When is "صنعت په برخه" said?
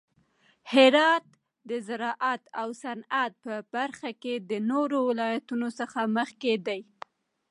2.83-4.09